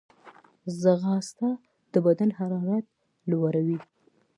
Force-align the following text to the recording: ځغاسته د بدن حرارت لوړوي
ځغاسته 0.79 1.49
د 1.91 1.93
بدن 2.05 2.29
حرارت 2.39 2.85
لوړوي 3.31 3.79